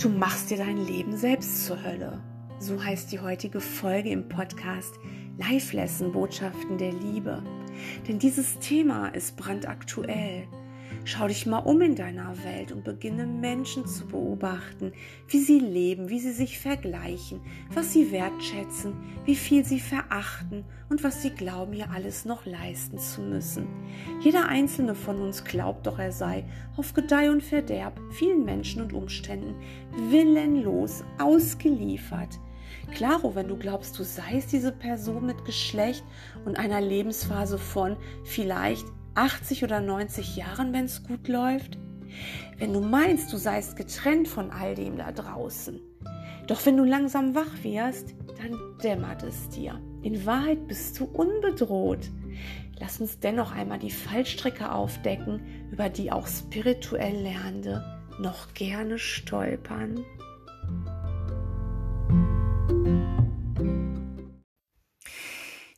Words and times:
Du 0.00 0.08
machst 0.08 0.50
dir 0.50 0.58
dein 0.58 0.76
Leben 0.76 1.16
selbst 1.16 1.66
zur 1.66 1.82
Hölle. 1.82 2.22
So 2.60 2.80
heißt 2.80 3.10
die 3.10 3.18
heutige 3.18 3.60
Folge 3.60 4.10
im 4.10 4.28
Podcast 4.28 4.94
Live 5.38 5.72
Lesson 5.72 6.12
Botschaften 6.12 6.78
der 6.78 6.92
Liebe. 6.92 7.42
Denn 8.06 8.20
dieses 8.20 8.60
Thema 8.60 9.08
ist 9.08 9.36
brandaktuell. 9.36 10.46
Schau 11.10 11.26
dich 11.26 11.46
mal 11.46 11.60
um 11.60 11.80
in 11.80 11.94
deiner 11.94 12.36
Welt 12.44 12.70
und 12.70 12.84
beginne 12.84 13.26
Menschen 13.26 13.86
zu 13.86 14.06
beobachten, 14.06 14.92
wie 15.26 15.38
sie 15.38 15.58
leben, 15.58 16.10
wie 16.10 16.20
sie 16.20 16.32
sich 16.32 16.58
vergleichen, 16.58 17.40
was 17.72 17.94
sie 17.94 18.12
wertschätzen, 18.12 18.92
wie 19.24 19.34
viel 19.34 19.64
sie 19.64 19.80
verachten 19.80 20.66
und 20.90 21.02
was 21.02 21.22
sie 21.22 21.30
glauben, 21.30 21.72
hier 21.72 21.90
alles 21.92 22.26
noch 22.26 22.44
leisten 22.44 22.98
zu 22.98 23.22
müssen. 23.22 23.68
Jeder 24.20 24.50
einzelne 24.50 24.94
von 24.94 25.18
uns 25.18 25.44
glaubt 25.44 25.86
doch, 25.86 25.98
er 25.98 26.12
sei 26.12 26.44
auf 26.76 26.92
Gedeih 26.92 27.30
und 27.30 27.42
Verderb 27.42 27.98
vielen 28.10 28.44
Menschen 28.44 28.82
und 28.82 28.92
Umständen 28.92 29.54
willenlos 30.10 31.04
ausgeliefert. 31.18 32.38
Klaro, 32.92 33.34
wenn 33.34 33.48
du 33.48 33.56
glaubst, 33.56 33.98
du 33.98 34.02
seist 34.02 34.52
diese 34.52 34.72
Person 34.72 35.24
mit 35.24 35.42
Geschlecht 35.46 36.04
und 36.44 36.58
einer 36.58 36.82
Lebensphase 36.82 37.56
von 37.56 37.96
vielleicht 38.24 38.84
80 39.14 39.64
oder 39.64 39.80
90 39.80 40.36
Jahren, 40.36 40.72
wenn 40.72 40.84
es 40.84 41.02
gut 41.02 41.28
läuft? 41.28 41.78
Wenn 42.58 42.72
du 42.72 42.80
meinst, 42.80 43.32
du 43.32 43.36
seist 43.36 43.76
getrennt 43.76 44.28
von 44.28 44.50
all 44.50 44.74
dem 44.74 44.96
da 44.96 45.12
draußen. 45.12 45.80
Doch 46.46 46.64
wenn 46.64 46.76
du 46.76 46.84
langsam 46.84 47.34
wach 47.34 47.62
wirst, 47.62 48.14
dann 48.38 48.58
dämmert 48.82 49.22
es 49.22 49.48
dir. 49.50 49.80
In 50.02 50.24
Wahrheit 50.24 50.66
bist 50.66 50.98
du 50.98 51.04
unbedroht. 51.04 52.10
Lass 52.80 53.00
uns 53.00 53.18
dennoch 53.18 53.52
einmal 53.52 53.78
die 53.78 53.90
Fallstricke 53.90 54.72
aufdecken, 54.72 55.68
über 55.70 55.88
die 55.88 56.12
auch 56.12 56.26
spirituell 56.26 57.22
Lernende 57.22 57.84
noch 58.20 58.54
gerne 58.54 58.98
stolpern. 58.98 60.04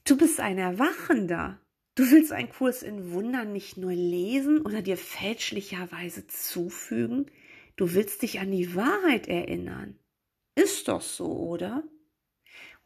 Du 0.05 0.17
bist 0.17 0.41
ein 0.41 0.59
Erwachender. 0.59 1.59
Du 2.01 2.11
willst 2.11 2.33
einen 2.33 2.49
Kurs 2.49 2.83
in 2.83 3.13
Wundern 3.13 3.53
nicht 3.53 3.77
nur 3.77 3.93
lesen 3.93 4.63
oder 4.63 4.81
dir 4.81 4.97
fälschlicherweise 4.97 6.27
zufügen, 6.27 7.27
du 7.77 7.93
willst 7.93 8.23
dich 8.23 8.41
an 8.41 8.51
die 8.51 8.75
Wahrheit 8.75 9.29
erinnern. 9.29 9.99
Ist 10.55 10.89
doch 10.89 11.03
so, 11.03 11.27
oder? 11.27 11.85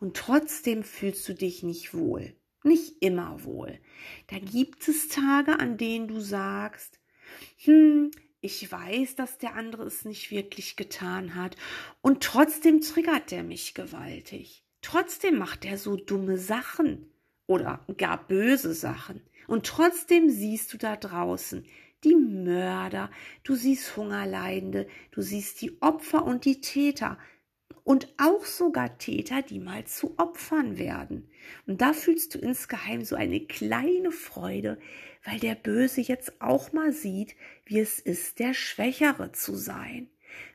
Und 0.01 0.17
trotzdem 0.17 0.83
fühlst 0.83 1.29
du 1.29 1.33
dich 1.33 1.63
nicht 1.63 1.95
wohl. 1.95 2.35
Nicht 2.65 3.03
immer 3.03 3.45
wohl. 3.45 3.79
Da 4.27 4.41
gibt 4.41 4.89
es 4.89 5.07
Tage, 5.07 5.61
an 5.61 5.77
denen 5.77 6.09
du 6.09 6.19
sagst, 6.19 6.99
hm, 7.59 8.11
ich 8.41 8.73
weiß, 8.73 9.15
dass 9.15 9.39
der 9.39 9.55
andere 9.55 9.85
es 9.85 10.05
nicht 10.05 10.33
wirklich 10.33 10.75
getan 10.75 11.37
hat 11.37 11.55
und 12.03 12.21
trotzdem 12.21 12.81
triggert 12.81 13.31
er 13.31 13.45
mich 13.45 13.75
gewaltig. 13.75 14.65
Trotzdem 14.83 15.39
macht 15.39 15.65
er 15.65 15.79
so 15.79 15.95
dumme 15.95 16.37
Sachen 16.37 17.14
oder 17.47 17.85
gar 17.99 18.27
böse 18.27 18.75
Sachen. 18.75 19.23
Und 19.47 19.67
trotzdem 19.67 20.31
siehst 20.31 20.73
du 20.73 20.79
da 20.79 20.97
draußen 20.97 21.65
die 22.05 22.15
Mörder, 22.15 23.11
du 23.43 23.55
siehst 23.55 23.97
Hungerleidende, 23.97 24.87
du 25.11 25.23
siehst 25.23 25.61
die 25.63 25.81
Opfer 25.81 26.25
und 26.25 26.45
die 26.45 26.61
Täter 26.61 27.19
und 27.83 28.09
auch 28.19 28.45
sogar 28.45 28.99
Täter, 28.99 29.43
die 29.43 29.59
mal 29.59 29.85
zu 29.85 30.19
Opfern 30.19 30.79
werden. 30.79 31.29
Und 31.67 31.81
da 31.81 31.93
fühlst 31.93 32.35
du 32.35 32.39
insgeheim 32.39 33.05
so 33.05 33.17
eine 33.17 33.41
kleine 33.41 34.11
Freude, 34.11 34.79
weil 35.25 35.39
der 35.39 35.55
Böse 35.55 36.01
jetzt 36.01 36.41
auch 36.41 36.73
mal 36.73 36.93
sieht, 36.93 37.37
wie 37.67 37.81
es 37.81 37.99
ist, 37.99 38.39
der 38.39 38.55
Schwächere 38.55 39.33
zu 39.33 39.55
sein. 39.55 40.09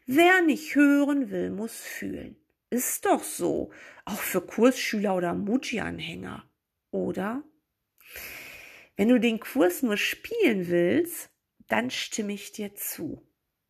Wer 0.05 0.41
nicht 0.41 0.75
hören 0.75 1.29
will, 1.29 1.51
muss 1.51 1.79
fühlen. 1.79 2.35
Ist 2.71 3.05
doch 3.05 3.23
so, 3.23 3.71
auch 4.05 4.19
für 4.19 4.41
Kursschüler 4.41 5.15
oder 5.15 5.33
Muji-Anhänger. 5.33 6.48
Oder 6.91 7.43
wenn 8.95 9.09
du 9.09 9.19
den 9.19 9.39
Kurs 9.39 9.81
nur 9.81 9.97
spielen 9.97 10.67
willst, 10.67 11.29
dann 11.67 11.89
stimme 11.89 12.33
ich 12.33 12.51
dir 12.51 12.75
zu. 12.75 13.25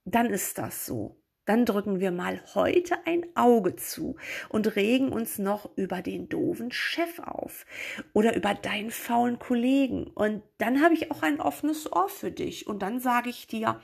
Dann 0.05 0.27
ist 0.27 0.57
das 0.57 0.85
so. 0.85 1.21
Dann 1.45 1.65
drücken 1.65 1.99
wir 1.99 2.11
mal 2.11 2.43
heute 2.53 2.95
ein 3.07 3.25
Auge 3.35 3.75
zu 3.75 4.17
und 4.49 4.75
regen 4.75 5.09
uns 5.09 5.39
noch 5.39 5.75
über 5.77 6.03
den 6.03 6.29
doofen 6.29 6.71
Chef 6.71 7.17
auf 7.17 7.65
oder 8.13 8.35
über 8.35 8.53
deinen 8.53 8.91
faulen 8.91 9.39
Kollegen. 9.39 10.05
Und 10.05 10.43
dann 10.59 10.83
habe 10.83 10.93
ich 10.93 11.09
auch 11.09 11.23
ein 11.23 11.41
offenes 11.41 11.91
Ohr 11.91 12.07
für 12.07 12.29
dich. 12.29 12.67
Und 12.67 12.83
dann 12.83 12.99
sage 12.99 13.31
ich 13.31 13.47
dir, 13.47 13.81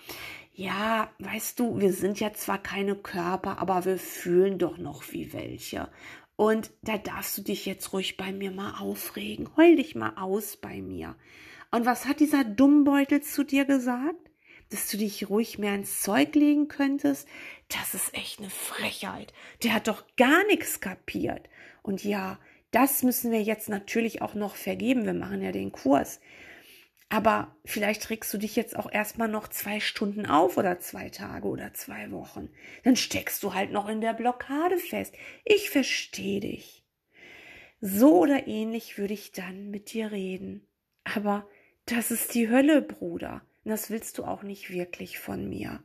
ja, 0.54 1.10
weißt 1.18 1.60
du, 1.60 1.80
wir 1.80 1.92
sind 1.92 2.20
ja 2.20 2.34
zwar 2.34 2.62
keine 2.62 2.96
Körper, 2.96 3.58
aber 3.58 3.84
wir 3.86 3.98
fühlen 3.98 4.60
doch 4.60 4.78
noch 4.78 5.12
wie 5.12 5.34
welche. 5.34 5.90
Und 6.36 6.72
da 6.82 6.98
darfst 6.98 7.38
du 7.38 7.42
dich 7.42 7.66
jetzt 7.66 7.94
ruhig 7.94 8.18
bei 8.18 8.32
mir 8.32 8.52
mal 8.52 8.80
aufregen. 8.80 9.50
Heul 9.56 9.78
dich 9.78 9.96
mal 9.96 10.14
aus 10.18 10.58
bei 10.58 10.82
mir. 10.82 11.16
Und 11.72 11.86
was 11.86 12.06
hat 12.06 12.20
dieser 12.20 12.44
Dummbeutel 12.44 13.22
zu 13.22 13.44
dir 13.44 13.66
gesagt? 13.66 14.32
Dass 14.70 14.90
du 14.90 14.98
dich 14.98 15.30
ruhig 15.30 15.60
mehr 15.60 15.76
ins 15.76 16.02
Zeug 16.02 16.36
legen 16.36 16.68
könntest? 16.68 17.28
Das 17.70 17.94
ist 17.94 18.14
echt 18.14 18.40
eine 18.40 18.50
Frechheit. 18.50 19.34
Der 19.64 19.74
hat 19.74 19.88
doch 19.88 20.04
gar 20.18 20.46
nichts 20.48 20.82
kapiert. 20.82 21.48
Und 21.84 22.04
ja, 22.04 22.40
das 22.72 23.04
müssen 23.04 23.32
wir 23.32 23.42
jetzt 23.42 23.70
natürlich 23.70 24.22
auch 24.22 24.34
noch 24.34 24.56
vergeben. 24.56 25.06
Wir 25.06 25.14
machen 25.14 25.42
ja 25.42 25.52
den 25.52 25.72
Kurs. 25.72 26.20
Aber 27.10 27.56
vielleicht 27.66 28.10
regst 28.10 28.34
du 28.34 28.38
dich 28.38 28.56
jetzt 28.56 28.76
auch 28.76 28.92
erstmal 28.92 29.28
noch 29.28 29.48
zwei 29.48 29.80
Stunden 29.80 30.26
auf 30.26 30.58
oder 30.58 30.80
zwei 30.80 31.10
Tage 31.10 31.48
oder 31.48 31.74
zwei 31.74 32.12
Wochen. 32.12 32.50
Dann 32.84 32.96
steckst 32.96 33.44
du 33.44 33.54
halt 33.54 33.72
noch 33.72 33.88
in 33.88 34.02
der 34.02 34.14
Blockade 34.14 34.78
fest. 34.78 35.16
Ich 35.44 35.70
verstehe 35.70 36.40
dich. 36.40 36.84
So 37.80 38.22
oder 38.22 38.48
ähnlich 38.48 38.98
würde 38.98 39.14
ich 39.14 39.32
dann 39.32 39.70
mit 39.70 39.94
dir 39.94 40.12
reden. 40.12 40.68
Aber 41.04 41.48
das 41.86 42.10
ist 42.10 42.34
die 42.34 42.50
Hölle, 42.50 42.82
Bruder. 42.82 43.44
Und 43.64 43.72
das 43.72 43.92
willst 43.92 44.18
du 44.18 44.24
auch 44.24 44.42
nicht 44.42 44.72
wirklich 44.72 45.20
von 45.20 45.48
mir. 45.48 45.84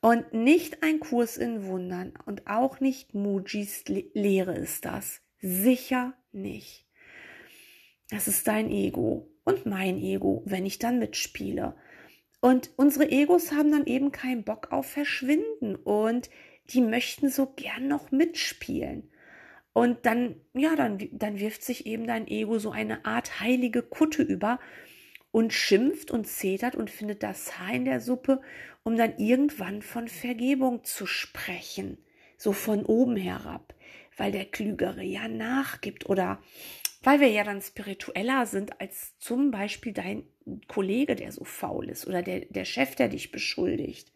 Und 0.00 0.32
nicht 0.32 0.82
ein 0.82 1.00
Kurs 1.00 1.36
in 1.36 1.64
Wundern 1.64 2.14
und 2.26 2.46
auch 2.46 2.80
nicht 2.80 3.14
Mujis 3.14 3.84
Lehre 3.86 4.56
ist 4.56 4.84
das. 4.84 5.20
Sicher 5.40 6.14
nicht. 6.32 6.86
Das 8.10 8.26
ist 8.28 8.46
dein 8.46 8.70
Ego 8.70 9.28
und 9.48 9.64
mein 9.64 9.96
Ego, 9.96 10.42
wenn 10.44 10.66
ich 10.66 10.78
dann 10.78 10.98
mitspiele. 10.98 11.74
Und 12.40 12.70
unsere 12.76 13.10
Egos 13.10 13.50
haben 13.50 13.72
dann 13.72 13.86
eben 13.86 14.12
keinen 14.12 14.44
Bock 14.44 14.72
auf 14.72 14.86
Verschwinden 14.86 15.74
und 15.74 16.28
die 16.68 16.82
möchten 16.82 17.30
so 17.30 17.46
gern 17.46 17.88
noch 17.88 18.10
mitspielen. 18.10 19.10
Und 19.72 20.04
dann, 20.04 20.36
ja, 20.52 20.76
dann, 20.76 20.98
dann 21.12 21.40
wirft 21.40 21.64
sich 21.64 21.86
eben 21.86 22.06
dein 22.06 22.28
Ego 22.28 22.58
so 22.58 22.70
eine 22.70 23.06
Art 23.06 23.40
heilige 23.40 23.80
Kutte 23.82 24.22
über 24.22 24.60
und 25.30 25.54
schimpft 25.54 26.10
und 26.10 26.26
zetert 26.26 26.74
und 26.74 26.90
findet 26.90 27.22
das 27.22 27.58
Haar 27.58 27.72
in 27.72 27.86
der 27.86 28.02
Suppe, 28.02 28.42
um 28.82 28.98
dann 28.98 29.16
irgendwann 29.16 29.80
von 29.80 30.08
Vergebung 30.08 30.84
zu 30.84 31.06
sprechen, 31.06 31.96
so 32.36 32.52
von 32.52 32.84
oben 32.84 33.16
herab, 33.16 33.74
weil 34.18 34.30
der 34.30 34.44
Klügere 34.44 35.02
ja 35.02 35.26
nachgibt 35.26 36.06
oder 36.06 36.38
weil 37.02 37.20
wir 37.20 37.28
ja 37.28 37.44
dann 37.44 37.60
spiritueller 37.60 38.46
sind 38.46 38.80
als 38.80 39.16
zum 39.18 39.50
Beispiel 39.50 39.92
dein 39.92 40.24
Kollege, 40.66 41.14
der 41.14 41.32
so 41.32 41.44
faul 41.44 41.88
ist 41.88 42.06
oder 42.06 42.22
der, 42.22 42.40
der 42.46 42.64
Chef, 42.64 42.94
der 42.96 43.08
dich 43.08 43.30
beschuldigt. 43.30 44.12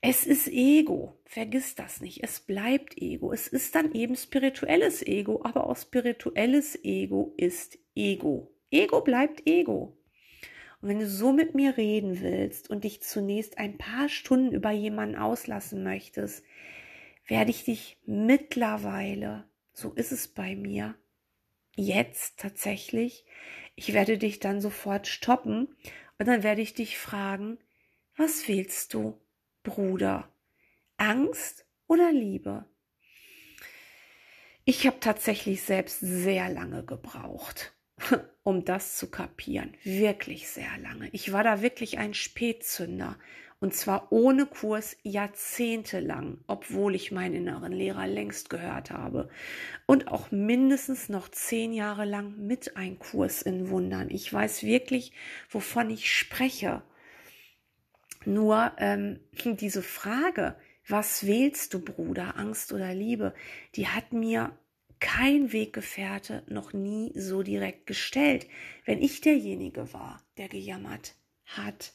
Es 0.00 0.26
ist 0.26 0.48
Ego, 0.48 1.16
vergiss 1.24 1.76
das 1.76 2.00
nicht, 2.00 2.24
es 2.24 2.40
bleibt 2.40 3.00
Ego. 3.00 3.32
Es 3.32 3.46
ist 3.46 3.74
dann 3.74 3.92
eben 3.92 4.16
spirituelles 4.16 5.06
Ego, 5.06 5.42
aber 5.44 5.68
auch 5.68 5.76
spirituelles 5.76 6.76
Ego 6.82 7.34
ist 7.36 7.78
Ego. 7.94 8.52
Ego 8.70 9.02
bleibt 9.02 9.46
Ego. 9.46 9.96
Und 10.80 10.88
wenn 10.88 10.98
du 10.98 11.06
so 11.06 11.32
mit 11.32 11.54
mir 11.54 11.76
reden 11.76 12.20
willst 12.20 12.68
und 12.68 12.82
dich 12.82 13.02
zunächst 13.02 13.58
ein 13.58 13.78
paar 13.78 14.08
Stunden 14.08 14.52
über 14.52 14.72
jemanden 14.72 15.14
auslassen 15.14 15.84
möchtest, 15.84 16.42
werde 17.28 17.52
ich 17.52 17.64
dich 17.64 17.98
mittlerweile, 18.04 19.44
so 19.72 19.92
ist 19.92 20.10
es 20.10 20.26
bei 20.26 20.56
mir, 20.56 20.96
jetzt 21.76 22.38
tatsächlich, 22.38 23.24
ich 23.74 23.92
werde 23.92 24.18
dich 24.18 24.40
dann 24.40 24.60
sofort 24.60 25.06
stoppen 25.06 25.74
und 26.18 26.26
dann 26.26 26.42
werde 26.42 26.62
ich 26.62 26.74
dich 26.74 26.98
fragen, 26.98 27.58
was 28.16 28.46
willst 28.48 28.94
du, 28.94 29.20
Bruder? 29.62 30.28
Angst 30.96 31.66
oder 31.86 32.12
Liebe? 32.12 32.66
Ich 34.64 34.86
habe 34.86 35.00
tatsächlich 35.00 35.62
selbst 35.62 35.98
sehr 36.00 36.48
lange 36.48 36.84
gebraucht, 36.84 37.74
um 38.44 38.64
das 38.64 38.96
zu 38.96 39.10
kapieren. 39.10 39.76
Wirklich 39.82 40.48
sehr 40.48 40.78
lange. 40.78 41.08
Ich 41.10 41.32
war 41.32 41.42
da 41.42 41.62
wirklich 41.62 41.98
ein 41.98 42.14
Spätzünder 42.14 43.18
und 43.62 43.72
zwar 43.74 44.10
ohne 44.10 44.46
Kurs 44.46 44.96
jahrzehntelang, 45.04 46.38
obwohl 46.48 46.96
ich 46.96 47.12
meinen 47.12 47.46
inneren 47.46 47.70
Lehrer 47.70 48.08
längst 48.08 48.50
gehört 48.50 48.90
habe. 48.90 49.28
Und 49.86 50.08
auch 50.08 50.32
mindestens 50.32 51.08
noch 51.08 51.28
zehn 51.28 51.72
Jahre 51.72 52.04
lang 52.04 52.44
mit 52.44 52.76
ein 52.76 52.98
Kurs 52.98 53.40
in 53.40 53.70
Wundern. 53.70 54.10
Ich 54.10 54.32
weiß 54.32 54.64
wirklich, 54.64 55.12
wovon 55.48 55.90
ich 55.90 56.12
spreche. 56.12 56.82
Nur 58.24 58.72
ähm, 58.78 59.20
diese 59.44 59.84
Frage, 59.84 60.56
Was 60.88 61.24
wählst 61.24 61.72
du, 61.72 61.78
Bruder, 61.78 62.36
Angst 62.36 62.72
oder 62.72 62.92
Liebe? 62.92 63.32
Die 63.76 63.86
hat 63.86 64.12
mir 64.12 64.58
kein 64.98 65.52
Weggefährte 65.52 66.42
noch 66.48 66.72
nie 66.72 67.12
so 67.14 67.44
direkt 67.44 67.86
gestellt, 67.86 68.48
wenn 68.86 69.00
ich 69.00 69.20
derjenige 69.20 69.92
war, 69.92 70.20
der 70.36 70.48
gejammert 70.48 71.14
hat. 71.46 71.92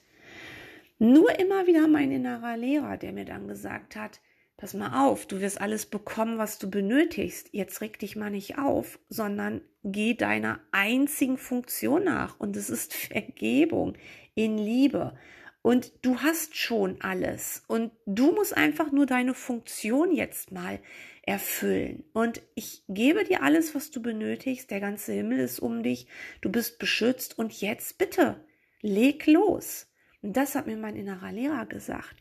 Nur 1.00 1.40
immer 1.40 1.68
wieder 1.68 1.88
mein 1.88 2.12
innerer 2.12 2.58
Lehrer, 2.58 2.98
der 2.98 3.14
mir 3.14 3.26
dann 3.26 3.48
gesagt 3.48 3.96
hat, 3.96 4.20
pass 4.58 4.74
mal 4.74 5.06
auf, 5.06 5.28
du 5.28 5.40
wirst 5.40 5.62
alles 5.62 5.86
bekommen, 5.86 6.40
was 6.40 6.58
du 6.58 6.70
benötigst. 6.70 7.50
Jetzt 7.52 7.82
reg 7.82 8.00
dich 8.00 8.16
mal 8.16 8.32
nicht 8.32 8.58
auf, 8.58 9.00
sondern 9.08 9.62
geh 9.84 10.16
deiner 10.16 10.60
einzigen 10.72 11.38
Funktion 11.38 12.04
nach. 12.04 12.40
Und 12.40 12.58
es 12.58 12.70
ist 12.70 12.94
Vergebung 12.94 13.94
in 14.34 14.58
Liebe. 14.58 15.16
Und 15.62 15.92
du 16.02 16.20
hast 16.22 16.56
schon 16.56 17.02
alles. 17.02 17.64
Und 17.68 17.92
du 18.06 18.32
musst 18.32 18.56
einfach 18.56 18.92
nur 18.92 19.06
deine 19.06 19.34
Funktion 19.34 20.12
jetzt 20.12 20.52
mal 20.52 20.80
erfüllen. 21.24 22.06
Und 22.14 22.42
ich 22.56 22.84
gebe 22.88 23.26
dir 23.26 23.44
alles, 23.44 23.76
was 23.76 23.92
du 23.92 24.02
benötigst. 24.02 24.72
Der 24.72 24.80
ganze 24.80 25.14
Himmel 25.14 25.40
ist 25.40 25.60
um 25.60 25.84
dich. 25.84 26.08
Du 26.42 26.50
bist 26.50 26.80
beschützt. 26.80 27.38
Und 27.38 27.60
jetzt 27.62 27.98
bitte, 27.98 28.44
leg 28.82 29.28
los. 29.28 29.88
Und 30.22 30.36
das 30.36 30.56
hat 30.56 30.68
mir 30.68 30.78
mein 30.78 30.96
innerer 30.96 31.32
Lehrer 31.32 31.66
gesagt. 31.66 32.16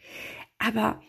Aber 0.58 1.02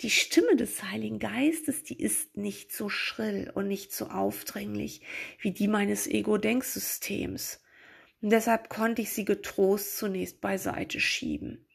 die 0.00 0.10
Stimme 0.10 0.56
des 0.56 0.82
Heiligen 0.82 1.18
Geistes, 1.18 1.84
die 1.84 1.98
ist 1.98 2.36
nicht 2.36 2.72
so 2.72 2.88
schrill 2.88 3.50
und 3.54 3.68
nicht 3.68 3.92
so 3.92 4.06
aufdringlich 4.06 5.02
wie 5.40 5.52
die 5.52 5.68
meines 5.68 6.06
Ego-Denksystems. 6.06 7.62
Und 8.20 8.30
deshalb 8.30 8.68
konnte 8.68 9.02
ich 9.02 9.10
sie 9.10 9.24
getrost 9.24 9.96
zunächst 9.96 10.40
beiseite 10.40 10.98
schieben. 11.00 11.66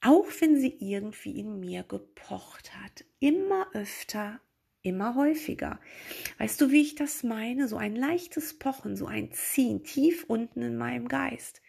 Auch 0.00 0.26
wenn 0.40 0.60
sie 0.60 0.76
irgendwie 0.78 1.38
in 1.38 1.58
mir 1.58 1.82
gepocht 1.82 2.76
hat. 2.76 3.04
Immer 3.18 3.66
öfter, 3.72 4.40
immer 4.82 5.16
häufiger. 5.16 5.80
Weißt 6.38 6.60
du, 6.60 6.70
wie 6.70 6.82
ich 6.82 6.94
das 6.94 7.24
meine? 7.24 7.66
So 7.66 7.76
ein 7.76 7.96
leichtes 7.96 8.58
Pochen, 8.58 8.96
so 8.96 9.06
ein 9.06 9.32
Ziehen 9.32 9.82
tief 9.82 10.24
unten 10.28 10.62
in 10.62 10.76
meinem 10.76 11.08
Geist 11.08 11.60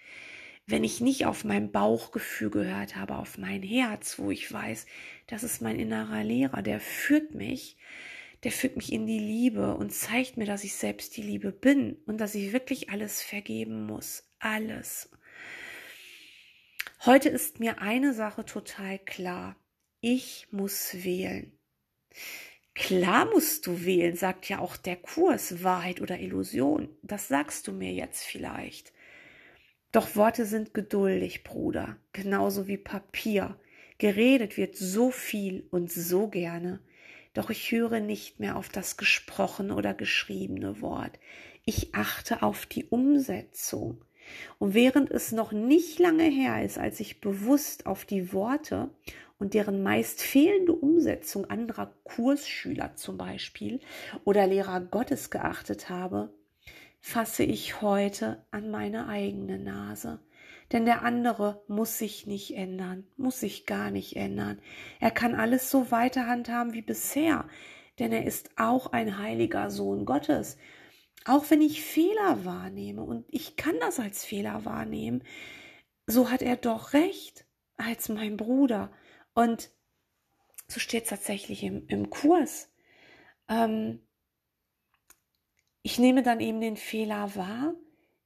wenn 0.70 0.84
ich 0.84 1.02
nicht 1.02 1.26
auf 1.26 1.44
mein 1.44 1.72
Bauchgefühl 1.72 2.52
gehört 2.52 2.96
habe, 2.96 3.16
auf 3.16 3.38
mein 3.38 3.64
Herz, 3.64 4.20
wo 4.20 4.30
ich 4.30 4.52
weiß, 4.52 4.86
das 5.28 5.44
ist 5.44 5.62
mein 5.62 5.80
innerer 5.80 6.24
Lehrer, 6.24 6.62
der 6.62 6.80
führt 6.80 7.34
mich, 7.34 7.76
der 8.44 8.52
führt 8.52 8.76
mich 8.78 8.94
in 8.94 9.08
die 9.08 9.20
Liebe 9.20 9.74
und 9.76 9.92
zeigt 9.92 10.38
mir, 10.38 10.46
dass 10.46 10.64
ich 10.64 10.76
selbst 10.76 11.18
die 11.18 11.24
Liebe 11.24 11.52
bin 11.52 11.98
und 12.06 12.20
dass 12.20 12.36
ich 12.36 12.54
wirklich 12.54 12.92
alles 12.92 13.24
vergeben 13.24 13.86
muss. 13.86 14.30
Alles. 14.38 15.10
Heute 17.04 17.30
ist 17.30 17.60
mir 17.60 17.82
eine 17.82 18.14
Sache 18.14 18.46
total 18.46 19.00
klar. 19.00 19.56
Ich 20.02 20.48
muss 20.52 21.04
wählen. 21.04 21.52
Klar 22.76 23.26
musst 23.26 23.66
du 23.68 23.84
wählen, 23.84 24.16
sagt 24.16 24.48
ja 24.48 24.60
auch 24.60 24.78
der 24.78 24.96
Kurs 24.96 25.64
Wahrheit 25.64 26.00
oder 26.00 26.20
Illusion. 26.20 26.96
Das 27.02 27.28
sagst 27.28 27.68
du 27.68 27.72
mir 27.72 27.92
jetzt 27.92 28.24
vielleicht. 28.24 28.94
Doch 29.92 30.16
Worte 30.16 30.46
sind 30.46 30.74
geduldig, 30.74 31.44
Bruder, 31.44 31.98
genauso 32.14 32.68
wie 32.68 32.78
Papier. 32.78 33.60
Geredet 33.98 34.56
wird 34.56 34.76
so 34.76 35.10
viel 35.10 35.68
und 35.72 35.92
so 35.92 36.28
gerne, 36.28 36.80
doch 37.34 37.50
ich 37.50 37.72
höre 37.72 38.00
nicht 38.00 38.40
mehr 38.40 38.56
auf 38.56 38.70
das 38.70 38.98
gesprochene 38.98 39.76
oder 39.76 39.94
geschriebene 39.94 40.82
Wort. 40.82 41.20
Ich 41.66 41.96
achte 41.96 42.44
auf 42.44 42.66
die 42.66 42.86
Umsetzung. 42.86 44.04
Und 44.60 44.74
während 44.76 45.10
es 45.10 45.32
noch 45.32 45.52
nicht 45.52 46.00
lange 46.00 46.24
her 46.24 46.64
ist, 46.64 46.78
als 46.78 47.00
ich 47.00 47.20
bewusst 47.20 47.88
auf 47.88 48.06
die 48.06 48.32
Worte 48.32 48.90
und 49.40 49.54
deren 49.54 49.82
meist 49.82 50.22
fehlende 50.22 50.74
Umsetzung 50.74 51.46
anderer 51.50 51.94
Kursschüler 52.04 52.96
zum 52.96 53.18
Beispiel 53.18 53.80
oder 54.24 54.46
Lehrer 54.46 54.82
Gottes 54.82 55.30
geachtet 55.30 55.90
habe, 55.90 56.32
fasse 57.00 57.44
ich 57.44 57.82
heute 57.82 58.46
an 58.52 58.72
meine 58.72 59.08
eigene 59.08 59.60
Nase. 59.60 60.20
Denn 60.72 60.86
der 60.86 61.02
andere 61.02 61.64
muss 61.68 61.98
sich 61.98 62.28
nicht 62.28 62.56
ändern, 62.56 63.08
muss 63.18 63.40
sich 63.40 63.66
gar 63.66 63.90
nicht 63.90 64.16
ändern. 64.16 64.62
Er 65.00 65.12
kann 65.12 65.34
alles 65.34 65.72
so 65.72 65.90
weiter 65.92 66.28
handhaben 66.28 66.74
wie 66.74 66.84
bisher, 66.84 67.48
denn 67.98 68.12
er 68.12 68.26
ist 68.26 68.52
auch 68.58 68.92
ein 68.92 69.18
heiliger 69.18 69.72
Sohn 69.72 70.06
Gottes. 70.06 70.58
Auch 71.26 71.50
wenn 71.50 71.62
ich 71.62 71.82
Fehler 71.82 72.46
wahrnehme, 72.46 73.04
und 73.04 73.26
ich 73.30 73.56
kann 73.56 73.76
das 73.80 74.00
als 74.00 74.24
Fehler 74.24 74.64
wahrnehmen, 74.64 75.24
so 76.06 76.30
hat 76.32 76.42
er 76.42 76.56
doch 76.56 76.94
recht 76.94 77.46
als 77.78 78.10
mein 78.10 78.38
Bruder. 78.38 78.92
Und 79.34 79.72
so 80.68 80.80
steht 80.80 81.04
es 81.04 81.10
tatsächlich 81.10 81.64
im, 81.64 81.88
im 81.88 82.10
Kurs. 82.10 82.72
Ähm, 83.48 84.02
ich 85.90 85.98
nehme 85.98 86.22
dann 86.22 86.40
eben 86.40 86.62
den 86.62 86.78
Fehler 86.78 87.36
wahr, 87.36 87.74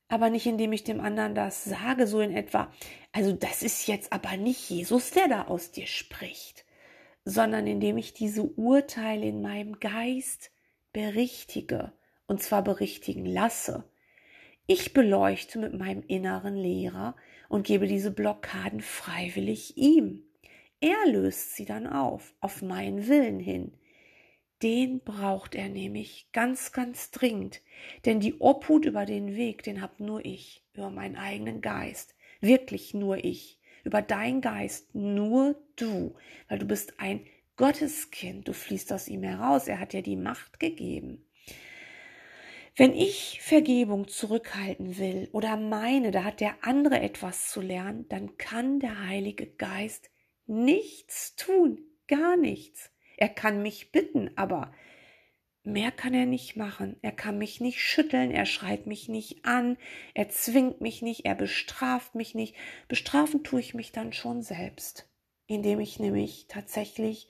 aber 0.10 0.30
nicht 0.30 0.46
indem 0.46 0.74
ich 0.74 0.84
dem 0.84 1.00
anderen 1.00 1.34
das 1.34 1.64
sage, 1.64 2.08
so 2.08 2.20
in 2.20 2.36
etwa, 2.36 2.70
also 3.14 3.32
das 3.32 3.64
ist 3.64 3.88
jetzt 3.88 4.12
aber 4.12 4.36
nicht 4.36 4.70
Jesus, 4.70 5.12
der 5.12 5.30
da 5.30 5.44
aus 5.44 5.72
dir 5.72 5.88
spricht, 5.88 6.66
sondern 7.24 7.66
indem 7.66 7.98
ich 7.98 8.14
diese 8.14 8.44
Urteile 8.44 9.26
in 9.26 9.42
meinem 9.42 9.80
Geist 9.80 10.52
berichtige 10.92 11.94
und 12.28 12.44
zwar 12.44 12.66
berichtigen 12.66 13.26
lasse. 13.26 13.86
Ich 14.68 14.92
beleuchte 14.92 15.58
mit 15.58 15.74
meinem 15.74 16.04
inneren 16.06 16.58
Lehrer 16.58 17.16
und 17.48 17.66
gebe 17.66 17.88
diese 17.88 18.12
Blockaden 18.12 18.82
freiwillig 18.82 19.78
ihm. 19.78 20.26
Er 20.82 21.10
löst 21.10 21.56
sie 21.56 21.64
dann 21.64 21.88
auf, 21.88 22.36
auf 22.42 22.62
meinen 22.62 23.08
Willen 23.08 23.40
hin. 23.40 23.78
Den 24.64 25.02
braucht 25.02 25.56
er 25.56 25.68
nämlich 25.68 26.30
ganz, 26.32 26.72
ganz 26.72 27.12
dringend. 27.12 27.62
Denn 28.06 28.22
die 28.22 28.40
Obhut 28.40 28.86
über 28.86 29.06
den 29.06 29.36
Weg, 29.36 29.62
den 29.64 29.82
hab 29.82 30.00
nur 30.00 30.26
ich, 30.26 30.64
über 30.74 30.90
meinen 30.90 31.18
eigenen 31.18 31.60
Geist. 31.60 32.16
Wirklich 32.40 32.94
nur 32.94 33.18
ich. 33.18 33.60
Über 33.84 34.02
deinen 34.02 34.40
Geist 34.40 34.96
nur 34.96 35.62
du. 35.76 36.16
Weil 36.48 36.60
du 36.60 36.66
bist 36.66 36.98
ein 36.98 37.26
Gotteskind. 37.58 38.48
Du 38.48 38.54
fließt 38.54 38.94
aus 38.94 39.10
ihm 39.10 39.24
heraus. 39.24 39.68
Er 39.68 39.82
hat 39.82 39.92
dir 39.92 40.02
die 40.02 40.16
Macht 40.16 40.62
gegeben. 40.62 41.26
Wenn 42.78 42.94
ich 42.94 43.42
Vergebung 43.42 44.08
zurückhalten 44.08 44.98
will 44.98 45.28
oder 45.34 45.58
meine, 45.58 46.12
da 46.12 46.24
hat 46.24 46.40
der 46.40 46.56
andere 46.62 47.02
etwas 47.02 47.50
zu 47.50 47.60
lernen, 47.60 48.08
dann 48.08 48.38
kann 48.38 48.80
der 48.80 49.06
Heilige 49.08 49.46
Geist 49.46 50.10
nichts 50.48 51.36
tun. 51.36 51.82
Gar 52.08 52.38
nichts. 52.38 52.93
Er 53.18 53.30
kann 53.30 53.62
mich 53.62 53.92
bitten, 53.92 54.32
aber 54.36 54.74
mehr 55.64 55.92
kann 55.92 56.14
er 56.14 56.26
nicht 56.26 56.56
machen. 56.56 56.98
Er 57.02 57.12
kann 57.12 57.38
mich 57.38 57.62
nicht 57.62 57.82
schütteln, 57.82 58.32
er 58.32 58.46
schreit 58.46 58.86
mich 58.86 59.08
nicht 59.08 59.46
an, 59.46 59.78
er 60.14 60.30
zwingt 60.30 60.82
mich 60.82 61.02
nicht, 61.02 61.26
er 61.26 61.36
bestraft 61.36 62.16
mich 62.16 62.36
nicht. 62.36 62.56
Bestrafen 62.88 63.44
tue 63.44 63.62
ich 63.62 63.74
mich 63.74 63.92
dann 63.92 64.14
schon 64.14 64.42
selbst, 64.42 65.10
indem 65.48 65.80
ich 65.80 66.00
nämlich 66.00 66.48
tatsächlich 66.48 67.30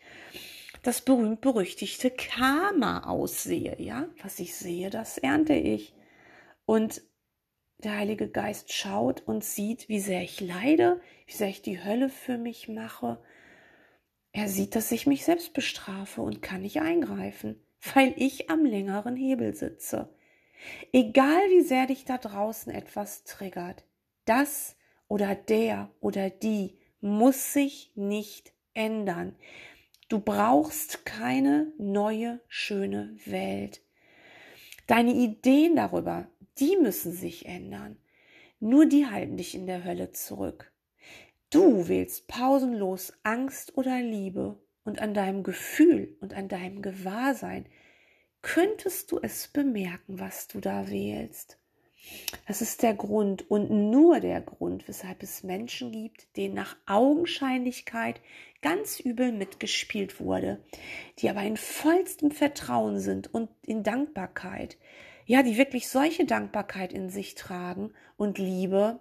das 0.81 1.01
berühmt-berüchtigte 1.01 2.11
Karma 2.11 3.03
aussehe, 3.03 3.79
ja? 3.79 4.07
Was 4.21 4.39
ich 4.39 4.55
sehe, 4.55 4.89
das 4.89 5.17
ernte 5.17 5.53
ich. 5.53 5.93
Und 6.65 7.01
der 7.77 7.97
Heilige 7.97 8.29
Geist 8.29 8.73
schaut 8.73 9.21
und 9.21 9.43
sieht, 9.43 9.87
wie 9.89 9.99
sehr 9.99 10.23
ich 10.23 10.41
leide, 10.41 11.01
wie 11.25 11.33
sehr 11.33 11.49
ich 11.49 11.61
die 11.61 11.83
Hölle 11.83 12.09
für 12.09 12.37
mich 12.37 12.67
mache 12.67 13.19
er 14.33 14.49
sieht, 14.49 14.75
dass 14.75 14.91
ich 14.91 15.05
mich 15.05 15.23
selbst 15.23 15.53
bestrafe 15.53 16.21
und 16.21 16.41
kann 16.41 16.63
nicht 16.63 16.81
eingreifen, 16.81 17.63
weil 17.93 18.13
ich 18.17 18.49
am 18.49 18.65
längeren 18.65 19.15
Hebel 19.15 19.53
sitze. 19.55 20.09
Egal 20.91 21.49
wie 21.49 21.61
sehr 21.61 21.85
dich 21.85 22.03
da 22.03 22.17
draußen 22.17 22.73
etwas 22.73 23.23
triggert, 23.25 23.85
das 24.25 24.75
oder 25.07 25.35
der 25.35 25.91
oder 25.99 26.31
die 26.31 26.79
muss 26.99 27.53
sich 27.53 27.91
nicht 27.95 28.53
ändern. 28.73 29.35
Du 30.09 30.19
brauchst 30.19 31.05
keine 31.05 31.71
neue, 31.77 32.39
schöne 32.47 33.15
Welt. 33.25 33.81
Deine 34.87 35.13
Ideen 35.13 35.75
darüber, 35.75 36.27
die 36.57 36.75
müssen 36.77 37.13
sich 37.13 37.45
ändern. 37.45 37.97
Nur 38.59 38.87
die 38.87 39.05
halten 39.05 39.37
dich 39.37 39.53
in 39.53 39.67
der 39.67 39.83
Hölle 39.83 40.11
zurück. 40.11 40.72
Du 41.53 41.87
wählst 41.87 42.27
pausenlos 42.27 43.13
Angst 43.21 43.77
oder 43.77 44.01
Liebe 44.01 44.57
und 44.85 45.03
an 45.03 45.13
deinem 45.13 45.43
Gefühl 45.43 46.17
und 46.19 46.33
an 46.33 46.47
deinem 46.47 46.81
Gewahrsein 46.81 47.67
könntest 48.41 49.11
du 49.11 49.19
es 49.21 49.49
bemerken, 49.49 50.19
was 50.19 50.47
du 50.47 50.59
da 50.59 50.89
wählst. 50.89 51.59
Das 52.47 52.63
ist 52.63 52.81
der 52.81 52.95
Grund 52.95 53.51
und 53.51 53.69
nur 53.69 54.19
der 54.19 54.41
Grund, 54.41 54.87
weshalb 54.87 55.21
es 55.21 55.43
Menschen 55.43 55.91
gibt, 55.91 56.35
denen 56.37 56.55
nach 56.55 56.75
Augenscheinlichkeit 56.87 58.19
ganz 58.63 58.99
übel 58.99 59.31
mitgespielt 59.31 60.19
wurde, 60.19 60.59
die 61.19 61.29
aber 61.29 61.43
in 61.43 61.55
vollstem 61.55 62.31
Vertrauen 62.31 62.99
sind 62.99 63.31
und 63.31 63.51
in 63.63 63.83
Dankbarkeit, 63.83 64.79
ja, 65.27 65.43
die 65.43 65.55
wirklich 65.55 65.87
solche 65.87 66.25
Dankbarkeit 66.25 66.91
in 66.91 67.11
sich 67.11 67.35
tragen 67.35 67.93
und 68.17 68.39
Liebe. 68.39 68.99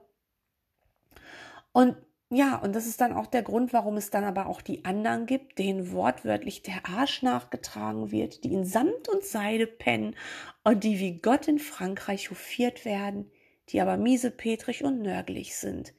Und 1.72 1.96
ja, 2.34 2.56
und 2.56 2.74
das 2.74 2.86
ist 2.86 3.02
dann 3.02 3.12
auch 3.12 3.26
der 3.26 3.42
Grund, 3.42 3.74
warum 3.74 3.98
es 3.98 4.08
dann 4.08 4.24
aber 4.24 4.46
auch 4.46 4.62
die 4.62 4.86
anderen 4.86 5.26
gibt, 5.26 5.58
denen 5.58 5.92
wortwörtlich 5.92 6.62
der 6.62 6.86
Arsch 6.86 7.22
nachgetragen 7.22 8.10
wird, 8.10 8.44
die 8.44 8.54
in 8.54 8.64
Samt 8.64 9.10
und 9.10 9.22
Seide 9.22 9.66
pennen 9.66 10.16
und 10.64 10.82
die 10.82 10.98
wie 10.98 11.18
Gott 11.18 11.46
in 11.46 11.58
Frankreich 11.58 12.30
hofiert 12.30 12.86
werden, 12.86 13.30
die 13.68 13.82
aber 13.82 13.98
miesepetrig 13.98 14.82
und 14.82 15.02
nörglich 15.02 15.56
sind. 15.56 15.92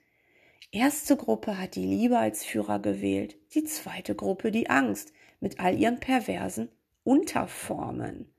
Erste 0.71 1.17
Gruppe 1.17 1.59
hat 1.59 1.75
die 1.75 1.85
Liebe 1.85 2.17
als 2.17 2.43
Führer 2.43 2.79
gewählt, 2.79 3.35
die 3.53 3.63
zweite 3.63 4.15
Gruppe 4.15 4.49
die 4.49 4.71
Angst 4.71 5.13
mit 5.39 5.59
all 5.59 5.77
ihren 5.77 5.99
perversen 5.99 6.69
Unterformen. 7.03 8.33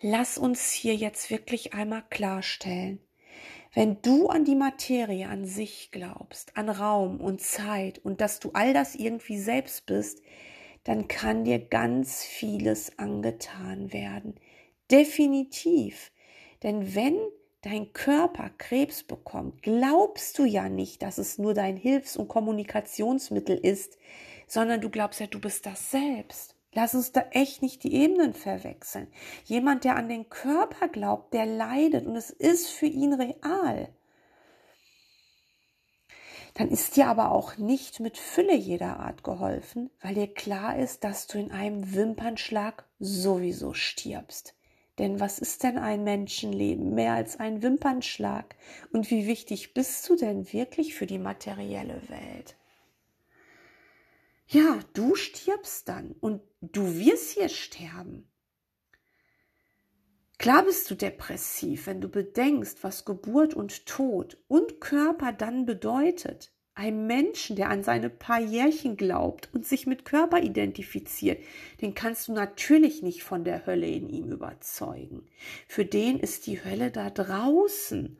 Lass 0.00 0.38
uns 0.38 0.70
hier 0.70 0.94
jetzt 0.94 1.30
wirklich 1.30 1.74
einmal 1.74 2.04
klarstellen, 2.10 3.00
wenn 3.72 4.02
du 4.02 4.28
an 4.28 4.44
die 4.44 4.56
Materie 4.56 5.28
an 5.28 5.44
sich 5.44 5.90
glaubst, 5.92 6.56
an 6.56 6.68
Raum 6.68 7.20
und 7.20 7.40
Zeit 7.40 7.98
und 7.98 8.20
dass 8.20 8.40
du 8.40 8.50
all 8.52 8.74
das 8.74 8.94
irgendwie 8.94 9.38
selbst 9.38 9.86
bist, 9.86 10.22
dann 10.84 11.08
kann 11.08 11.44
dir 11.44 11.58
ganz 11.58 12.24
vieles 12.24 12.98
angetan 12.98 13.92
werden. 13.92 14.34
Definitiv. 14.90 16.10
Denn 16.62 16.94
wenn 16.94 17.16
dein 17.62 17.92
Körper 17.92 18.50
Krebs 18.58 19.02
bekommt, 19.02 19.62
glaubst 19.62 20.38
du 20.38 20.44
ja 20.44 20.68
nicht, 20.68 21.02
dass 21.02 21.18
es 21.18 21.38
nur 21.38 21.54
dein 21.54 21.76
Hilfs- 21.76 22.16
und 22.16 22.28
Kommunikationsmittel 22.28 23.56
ist, 23.56 23.98
sondern 24.46 24.80
du 24.80 24.90
glaubst 24.90 25.20
ja, 25.20 25.26
du 25.26 25.40
bist 25.40 25.66
das 25.66 25.90
selbst. 25.90 26.56
Lass 26.72 26.94
uns 26.94 27.10
da 27.10 27.22
echt 27.32 27.62
nicht 27.62 27.82
die 27.82 27.94
Ebenen 27.94 28.32
verwechseln. 28.32 29.08
Jemand, 29.44 29.84
der 29.84 29.96
an 29.96 30.08
den 30.08 30.28
Körper 30.28 30.88
glaubt, 30.88 31.34
der 31.34 31.46
leidet 31.46 32.06
und 32.06 32.14
es 32.14 32.30
ist 32.30 32.68
für 32.68 32.86
ihn 32.86 33.12
real. 33.14 33.88
Dann 36.54 36.68
ist 36.68 36.96
dir 36.96 37.06
aber 37.06 37.32
auch 37.32 37.56
nicht 37.58 38.00
mit 38.00 38.18
Fülle 38.18 38.54
jeder 38.54 39.00
Art 39.00 39.24
geholfen, 39.24 39.90
weil 40.00 40.14
dir 40.14 40.32
klar 40.32 40.78
ist, 40.78 41.04
dass 41.04 41.26
du 41.26 41.38
in 41.38 41.50
einem 41.50 41.94
Wimpernschlag 41.94 42.84
sowieso 42.98 43.72
stirbst. 43.72 44.54
Denn 44.98 45.18
was 45.18 45.38
ist 45.38 45.62
denn 45.62 45.78
ein 45.78 46.04
Menschenleben 46.04 46.94
mehr 46.94 47.14
als 47.14 47.40
ein 47.40 47.62
Wimpernschlag? 47.62 48.54
Und 48.92 49.10
wie 49.10 49.26
wichtig 49.26 49.72
bist 49.72 50.08
du 50.08 50.16
denn 50.16 50.52
wirklich 50.52 50.94
für 50.94 51.06
die 51.06 51.18
materielle 51.18 52.02
Welt? 52.08 52.56
Ja, 54.52 54.80
du 54.94 55.14
stirbst 55.14 55.88
dann 55.88 56.16
und 56.18 56.42
du 56.60 56.96
wirst 56.96 57.30
hier 57.30 57.48
sterben. 57.48 58.28
Klar 60.38 60.64
bist 60.64 60.90
du 60.90 60.96
depressiv, 60.96 61.86
wenn 61.86 62.00
du 62.00 62.08
bedenkst, 62.08 62.82
was 62.82 63.04
Geburt 63.04 63.54
und 63.54 63.86
Tod 63.86 64.38
und 64.48 64.80
Körper 64.80 65.32
dann 65.32 65.66
bedeutet. 65.66 66.50
Ein 66.74 67.06
Menschen, 67.06 67.54
der 67.54 67.70
an 67.70 67.84
seine 67.84 68.10
paar 68.10 68.40
Jährchen 68.40 68.96
glaubt 68.96 69.50
und 69.52 69.66
sich 69.66 69.86
mit 69.86 70.04
Körper 70.04 70.42
identifiziert, 70.42 71.40
den 71.80 71.94
kannst 71.94 72.26
du 72.26 72.32
natürlich 72.32 73.02
nicht 73.02 73.22
von 73.22 73.44
der 73.44 73.66
Hölle 73.66 73.86
in 73.86 74.08
ihm 74.08 74.32
überzeugen. 74.32 75.28
Für 75.68 75.84
den 75.84 76.18
ist 76.18 76.48
die 76.48 76.64
Hölle 76.64 76.90
da 76.90 77.08
draußen 77.10 78.18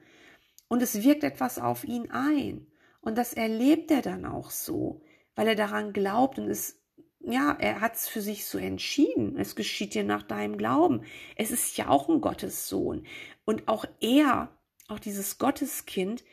und 0.68 0.80
es 0.80 1.02
wirkt 1.02 1.25
etwas 1.25 1.58
auf 1.58 1.82
ihn 1.82 2.08
ein. 2.12 2.68
Und 3.00 3.18
das 3.18 3.32
erlebt 3.32 3.90
er 3.90 4.02
dann 4.02 4.25
auch 4.25 4.50
so 4.50 5.02
weil 5.40 5.49
er 5.49 5.54
daran 5.54 5.94
glaubt 5.94 6.38
und 6.38 6.50
es 6.50 6.82
ja, 7.20 7.56
er 7.59 7.80
hat 7.80 7.94
es 7.97 8.09
für 8.09 8.20
sich 8.20 8.44
so 8.44 8.59
entschieden. 8.59 9.38
Es 9.38 9.56
geschieht 9.56 9.94
dir 9.94 10.04
nach 10.04 10.23
deinem 10.23 10.59
Glauben. 10.59 11.06
Es 11.35 11.50
ist 11.50 11.78
ja 11.78 11.88
auch 11.88 12.11
ein 12.11 12.20
Gottessohn. 12.20 13.06
Und 13.47 13.66
auch 13.66 13.87
er, 14.02 14.54
auch 14.88 14.99
dieses 14.99 15.38
Gotteskind, 15.38 16.25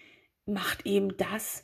macht 0.46 0.86
eben 0.86 1.16
das, 1.16 1.64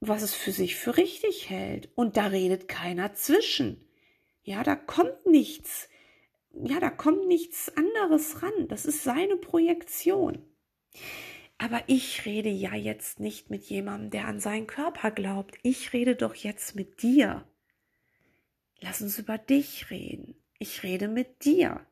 was 0.00 0.20
es 0.20 0.34
für 0.34 0.52
sich 0.52 0.76
für 0.76 0.98
richtig 0.98 1.48
hält. 1.48 1.88
Und 1.94 2.18
da 2.18 2.26
redet 2.26 2.68
keiner 2.68 3.14
zwischen. 3.14 3.88
Ja, 4.42 4.62
da 4.62 4.76
kommt 4.76 5.24
nichts. 5.24 5.88
Ja, 6.52 6.80
da 6.80 6.90
kommt 6.90 7.26
nichts 7.26 7.72
anderes 7.78 8.42
ran. 8.42 8.68
Das 8.68 8.84
ist 8.84 9.04
seine 9.04 9.38
Projektion. 9.38 10.42
Aber 11.64 11.82
ich 11.86 12.26
rede 12.26 12.50
ja 12.50 12.74
jetzt 12.74 13.20
nicht 13.20 13.48
mit 13.48 13.64
jemandem, 13.64 14.10
der 14.10 14.26
an 14.26 14.38
seinen 14.38 14.66
Körper 14.66 15.10
glaubt. 15.10 15.56
Ich 15.62 15.94
rede 15.94 16.14
doch 16.14 16.34
jetzt 16.34 16.74
mit 16.76 17.00
dir. 17.00 17.48
Lass 18.80 19.00
uns 19.00 19.18
über 19.18 19.38
dich 19.38 19.88
reden. 19.88 20.34
Ich 20.58 20.82
rede 20.82 21.08
mit 21.08 21.46
dir. 21.46 21.86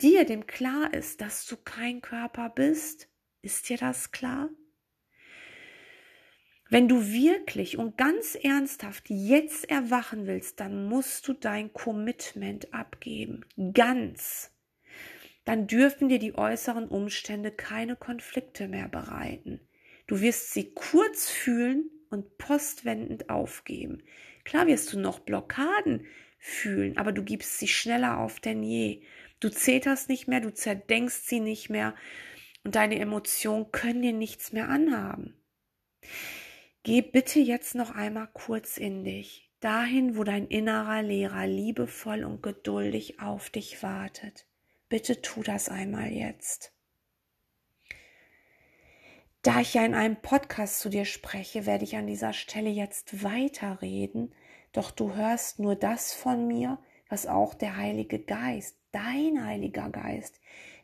Dir, 0.00 0.24
dem 0.24 0.48
klar 0.48 0.92
ist, 0.92 1.20
dass 1.20 1.46
du 1.46 1.56
kein 1.56 2.00
Körper 2.00 2.50
bist. 2.50 3.08
Ist 3.40 3.68
dir 3.68 3.76
das 3.76 4.10
klar? 4.10 4.50
Wenn 6.68 6.88
du 6.88 7.06
wirklich 7.06 7.78
und 7.78 7.96
ganz 7.96 8.34
ernsthaft 8.34 9.04
jetzt 9.10 9.70
erwachen 9.70 10.26
willst, 10.26 10.58
dann 10.58 10.88
musst 10.88 11.28
du 11.28 11.34
dein 11.34 11.72
Commitment 11.72 12.74
abgeben. 12.74 13.46
Ganz 13.74 14.50
dann 15.44 15.66
dürfen 15.66 16.08
dir 16.08 16.18
die 16.18 16.36
äußeren 16.36 16.88
Umstände 16.88 17.50
keine 17.50 17.96
Konflikte 17.96 18.68
mehr 18.68 18.88
bereiten. 18.88 19.60
Du 20.06 20.20
wirst 20.20 20.52
sie 20.52 20.72
kurz 20.74 21.28
fühlen 21.30 21.90
und 22.10 22.38
postwendend 22.38 23.30
aufgeben. 23.30 24.02
Klar 24.44 24.66
wirst 24.66 24.92
du 24.92 24.98
noch 24.98 25.20
Blockaden 25.20 26.06
fühlen, 26.38 26.96
aber 26.96 27.12
du 27.12 27.22
gibst 27.22 27.58
sie 27.58 27.68
schneller 27.68 28.18
auf 28.18 28.40
denn 28.40 28.62
je. 28.62 29.02
Du 29.40 29.50
zeterst 29.50 30.08
nicht 30.08 30.28
mehr, 30.28 30.40
du 30.40 30.52
zerdenkst 30.52 31.26
sie 31.26 31.40
nicht 31.40 31.70
mehr 31.70 31.94
und 32.62 32.74
deine 32.74 32.98
Emotionen 32.98 33.72
können 33.72 34.02
dir 34.02 34.12
nichts 34.12 34.52
mehr 34.52 34.68
anhaben. 34.68 35.34
Geh 36.82 37.00
bitte 37.00 37.40
jetzt 37.40 37.74
noch 37.74 37.90
einmal 37.90 38.28
kurz 38.32 38.76
in 38.76 39.04
dich, 39.04 39.50
dahin, 39.60 40.16
wo 40.18 40.24
dein 40.24 40.46
innerer 40.46 41.02
Lehrer 41.02 41.46
liebevoll 41.46 42.24
und 42.24 42.42
geduldig 42.42 43.20
auf 43.20 43.48
dich 43.48 43.82
wartet. 43.82 44.46
Bitte 44.94 45.20
tu 45.20 45.42
das 45.42 45.68
einmal 45.68 46.12
jetzt. 46.12 46.72
Da 49.42 49.60
ich 49.60 49.74
ja 49.74 49.84
in 49.84 49.92
einem 49.92 50.14
Podcast 50.14 50.78
zu 50.78 50.88
dir 50.88 51.04
spreche, 51.04 51.66
werde 51.66 51.82
ich 51.82 51.96
an 51.96 52.06
dieser 52.06 52.32
Stelle 52.32 52.70
jetzt 52.70 53.24
weiterreden, 53.24 54.32
doch 54.72 54.92
du 54.92 55.16
hörst 55.16 55.58
nur 55.58 55.74
das 55.74 56.14
von 56.14 56.46
mir, 56.46 56.78
was 57.08 57.26
auch 57.26 57.54
der 57.54 57.76
Heilige 57.76 58.20
Geist, 58.20 58.78
dein 58.92 59.44
Heiliger 59.44 59.90
Geist, 59.90 60.40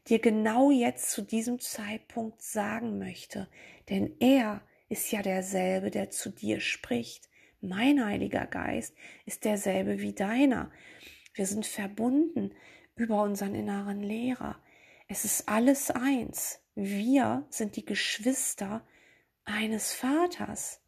dir 0.08 0.18
genau 0.18 0.72
jetzt 0.72 1.12
zu 1.12 1.22
diesem 1.22 1.60
Zeitpunkt 1.60 2.42
sagen 2.42 2.98
möchte, 2.98 3.46
denn 3.90 4.16
er 4.18 4.60
ist 4.88 5.12
ja 5.12 5.22
derselbe, 5.22 5.92
der 5.92 6.10
zu 6.10 6.30
dir 6.30 6.58
spricht. 6.58 7.28
Mein 7.60 8.04
Heiliger 8.04 8.46
Geist 8.46 8.92
ist 9.24 9.44
derselbe 9.44 10.00
wie 10.00 10.14
deiner. 10.14 10.72
Wir 11.32 11.46
sind 11.46 11.66
verbunden 11.66 12.54
über 12.96 13.22
unseren 13.22 13.54
inneren 13.54 14.02
Lehrer. 14.02 14.60
Es 15.08 15.24
ist 15.24 15.48
alles 15.48 15.90
eins. 15.90 16.60
Wir 16.74 17.46
sind 17.50 17.76
die 17.76 17.84
Geschwister 17.84 18.86
eines 19.44 19.92
Vaters. 19.92 20.80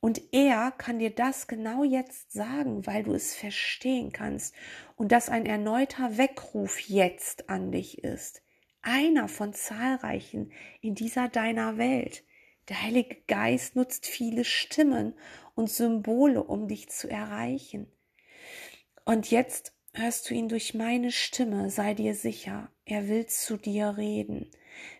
Und 0.00 0.22
er 0.32 0.70
kann 0.70 1.00
dir 1.00 1.10
das 1.10 1.48
genau 1.48 1.82
jetzt 1.82 2.32
sagen, 2.32 2.86
weil 2.86 3.02
du 3.02 3.14
es 3.14 3.34
verstehen 3.34 4.12
kannst 4.12 4.54
und 4.96 5.10
dass 5.10 5.28
ein 5.28 5.44
erneuter 5.44 6.16
Weckruf 6.18 6.78
jetzt 6.80 7.50
an 7.50 7.72
dich 7.72 8.04
ist. 8.04 8.42
Einer 8.80 9.28
von 9.28 9.54
zahlreichen 9.54 10.52
in 10.80 10.94
dieser 10.94 11.28
deiner 11.28 11.78
Welt. 11.78 12.24
Der 12.68 12.82
Heilige 12.82 13.16
Geist 13.26 13.74
nutzt 13.74 14.06
viele 14.06 14.44
Stimmen 14.44 15.14
und 15.54 15.68
Symbole, 15.68 16.44
um 16.44 16.68
dich 16.68 16.90
zu 16.90 17.08
erreichen. 17.08 17.90
Und 19.08 19.30
jetzt 19.30 19.72
hörst 19.94 20.28
du 20.28 20.34
ihn 20.34 20.50
durch 20.50 20.74
meine 20.74 21.10
Stimme, 21.12 21.70
sei 21.70 21.94
dir 21.94 22.14
sicher, 22.14 22.70
er 22.84 23.08
will 23.08 23.24
zu 23.24 23.56
dir 23.56 23.96
reden. 23.96 24.50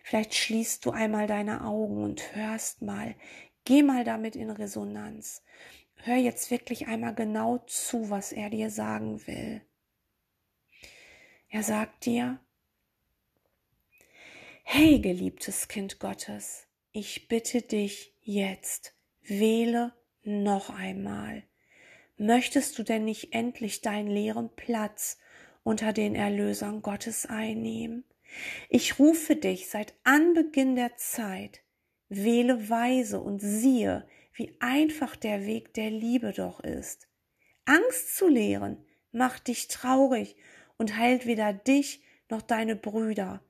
Vielleicht 0.03 0.33
schließt 0.33 0.83
du 0.83 0.89
einmal 0.89 1.27
deine 1.27 1.63
Augen 1.63 2.03
und 2.03 2.35
hörst 2.35 2.81
mal, 2.81 3.13
geh 3.65 3.83
mal 3.83 4.03
damit 4.03 4.35
in 4.35 4.49
Resonanz. 4.49 5.43
Hör 5.93 6.15
jetzt 6.15 6.49
wirklich 6.49 6.87
einmal 6.87 7.13
genau 7.13 7.59
zu, 7.67 8.09
was 8.09 8.31
er 8.31 8.49
dir 8.49 8.71
sagen 8.71 9.27
will. 9.27 9.61
Er 11.49 11.61
sagt 11.61 12.07
dir, 12.07 12.39
Hey, 14.63 14.97
geliebtes 15.01 15.67
Kind 15.67 15.99
Gottes, 15.99 16.65
ich 16.91 17.27
bitte 17.27 17.61
dich 17.61 18.15
jetzt, 18.21 18.95
wähle 19.21 19.93
noch 20.23 20.71
einmal. 20.71 21.43
Möchtest 22.21 22.77
du 22.77 22.83
denn 22.83 23.05
nicht 23.05 23.33
endlich 23.33 23.79
deinen 23.79 24.09
leeren 24.09 24.49
Platz 24.57 25.19
unter 25.63 25.93
den 25.93 26.15
Erlösern 26.15 26.81
Gottes 26.81 27.25
einnehmen? 27.25 28.03
Ich 28.67 28.99
rufe 28.99 29.37
dich 29.37 29.69
seit 29.69 29.93
Anbeginn 30.03 30.75
der 30.75 30.97
Zeit. 30.97 31.61
Wähle 32.09 32.69
weise 32.69 33.21
und 33.21 33.39
siehe, 33.39 34.05
wie 34.33 34.53
einfach 34.59 35.15
der 35.15 35.45
Weg 35.45 35.73
der 35.75 35.91
Liebe 35.91 36.33
doch 36.33 36.59
ist. 36.59 37.07
Angst 37.63 38.17
zu 38.17 38.27
lehren 38.27 38.83
macht 39.13 39.47
dich 39.47 39.69
traurig 39.69 40.35
und 40.77 40.97
heilt 40.97 41.25
weder 41.25 41.53
dich 41.53 42.03
noch 42.29 42.41
deine 42.41 42.75
Brüder. 42.75 43.41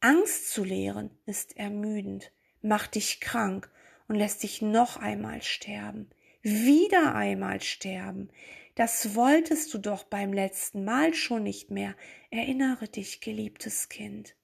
Angst 0.00 0.50
zu 0.50 0.64
lehren 0.64 1.10
ist 1.26 1.58
ermüdend, 1.58 2.32
macht 2.62 2.94
dich 2.94 3.20
krank 3.20 3.70
und 4.06 4.14
lässt 4.14 4.44
dich 4.44 4.62
noch 4.62 4.96
einmal 4.96 5.42
sterben, 5.42 6.08
wieder 6.48 7.14
einmal 7.14 7.60
sterben. 7.60 8.30
Das 8.74 9.14
wolltest 9.14 9.72
du 9.74 9.78
doch 9.78 10.04
beim 10.04 10.32
letzten 10.32 10.84
Mal 10.84 11.14
schon 11.14 11.42
nicht 11.42 11.70
mehr. 11.70 11.94
Erinnere 12.30 12.88
dich, 12.88 13.20
geliebtes 13.20 13.88
Kind. 13.88 14.36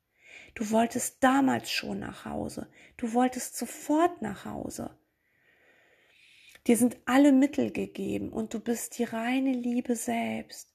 Du 0.54 0.70
wolltest 0.70 1.18
damals 1.20 1.70
schon 1.70 2.00
nach 2.00 2.24
Hause. 2.24 2.68
Du 2.96 3.12
wolltest 3.12 3.56
sofort 3.56 4.22
nach 4.22 4.44
Hause. 4.44 4.96
Dir 6.66 6.76
sind 6.76 6.96
alle 7.04 7.32
Mittel 7.32 7.70
gegeben 7.70 8.32
und 8.32 8.54
du 8.54 8.60
bist 8.60 8.98
die 8.98 9.04
reine 9.04 9.52
Liebe 9.52 9.96
selbst. 9.96 10.70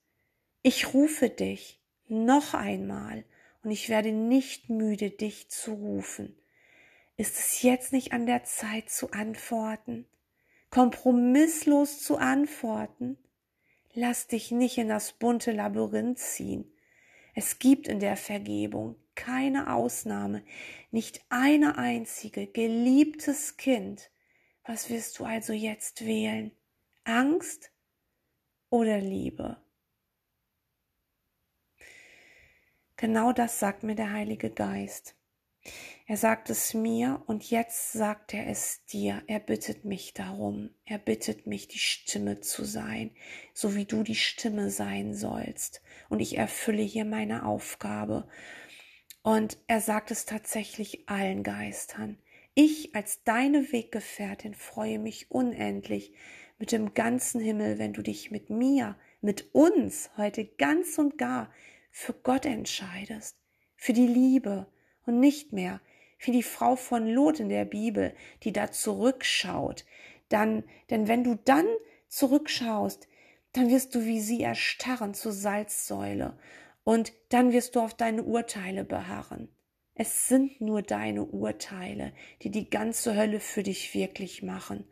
Ich 0.62 0.94
rufe 0.94 1.30
dich 1.30 1.82
noch 2.08 2.54
einmal 2.54 3.24
und 3.64 3.72
ich 3.72 3.90
werde 3.90 4.12
nicht 4.12 4.70
müde, 4.70 5.10
dich 5.10 5.50
zu 5.50 5.74
rufen. 5.74 6.36
Ist 7.18 7.38
es 7.38 7.62
jetzt 7.62 7.92
nicht 7.92 8.14
an 8.14 8.26
der 8.26 8.44
Zeit 8.44 8.90
zu 8.90 9.12
antworten? 9.12 10.06
Kompromisslos 10.70 12.02
zu 12.04 12.18
antworten? 12.18 13.18
Lass 13.94 14.28
dich 14.28 14.52
nicht 14.52 14.78
in 14.78 14.88
das 14.88 15.14
bunte 15.14 15.52
Labyrinth 15.52 16.20
ziehen. 16.20 16.72
Es 17.34 17.60
gibt 17.60 17.88
in 17.88 18.00
der 18.00 18.18
Vergebung 18.18 18.96
keine 19.16 19.74
Ausnahme, 19.74 20.44
nicht 20.92 21.22
eine 21.30 21.78
einzige, 21.78 22.48
geliebtes 22.48 23.58
Kind. 23.58 24.12
Was 24.64 24.90
wirst 24.90 25.20
du 25.20 25.26
also 25.26 25.54
jetzt 25.54 26.06
wählen? 26.06 26.52
Angst 27.04 27.72
oder 28.70 29.00
Liebe? 29.00 29.58
Genau 32.96 33.32
das 33.32 33.60
sagt 33.60 33.84
mir 33.84 33.96
der 33.96 34.12
Heilige 34.12 34.50
Geist. 34.50 35.16
Er 36.10 36.18
sagt 36.18 36.50
es 36.50 36.74
mir 36.74 37.22
und 37.28 37.52
jetzt 37.52 37.92
sagt 37.92 38.34
er 38.34 38.48
es 38.48 38.84
dir. 38.86 39.22
Er 39.28 39.40
bittet 39.40 39.86
mich 39.86 40.16
darum. 40.16 40.72
Er 40.84 40.98
bittet 40.98 41.46
mich, 41.46 41.68
die 41.68 41.78
Stimme 41.78 42.40
zu 42.40 42.66
sein, 42.66 43.12
so 43.54 43.76
wie 43.76 43.86
du 43.86 44.02
die 44.02 44.16
Stimme 44.16 44.72
sein 44.72 45.14
sollst. 45.14 45.84
Und 46.10 46.20
ich 46.20 46.36
erfülle 46.36 46.82
hier 46.82 47.06
meine 47.06 47.46
Aufgabe. 47.46 48.28
Und 49.22 49.60
er 49.68 49.82
sagt 49.82 50.10
es 50.10 50.26
tatsächlich 50.26 51.08
allen 51.08 51.44
Geistern. 51.44 52.18
Ich 52.56 52.96
als 52.96 53.24
deine 53.24 53.72
Weggefährtin 53.72 54.56
freue 54.56 54.98
mich 54.98 55.30
unendlich 55.30 56.12
mit 56.58 56.72
dem 56.72 56.96
ganzen 56.96 57.40
Himmel, 57.40 57.78
wenn 57.78 57.94
du 57.94 58.02
dich 58.02 58.32
mit 58.32 58.50
mir, 58.50 58.98
mit 59.22 59.54
uns 59.54 60.10
heute 60.18 60.44
ganz 60.44 60.98
und 60.98 61.20
gar 61.20 61.54
für 61.92 62.14
Gott 62.14 62.48
entscheidest, 62.48 63.38
für 63.76 63.94
die 63.94 64.08
Liebe 64.08 64.66
und 65.06 65.20
nicht 65.20 65.54
mehr 65.54 65.82
wie 66.20 66.32
die 66.32 66.44
Frau 66.44 66.76
von 66.76 67.08
Lot 67.08 67.40
in 67.40 67.50
der 67.50 67.66
Bibel, 67.66 68.14
die 68.44 68.54
da 68.54 68.72
zurückschaut. 68.72 69.86
Dann, 70.28 70.64
denn 70.90 71.08
wenn 71.08 71.24
du 71.24 71.36
dann 71.36 71.66
zurückschaust, 72.08 73.08
dann 73.54 73.70
wirst 73.70 73.96
du 73.96 74.06
wie 74.06 74.20
sie 74.20 74.42
erstarren 74.42 75.14
zur 75.14 75.32
Salzsäule 75.32 76.38
und 76.84 77.14
dann 77.30 77.52
wirst 77.52 77.76
du 77.76 77.80
auf 77.80 77.94
deine 77.94 78.24
Urteile 78.24 78.84
beharren. 78.84 79.50
Es 79.96 80.28
sind 80.28 80.62
nur 80.62 80.82
deine 80.82 81.26
Urteile, 81.26 82.14
die 82.42 82.52
die 82.52 82.70
ganze 82.70 83.16
Hölle 83.16 83.40
für 83.40 83.64
dich 83.64 83.94
wirklich 83.94 84.44
machen. 84.44 84.86